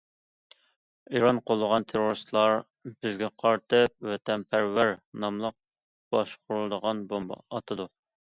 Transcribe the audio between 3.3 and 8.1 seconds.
قارىتىپ‹ ۋەتەنپەرۋەر› ناملىق باشقۇرۇلىدىغان بومبا ئاتىدۇ.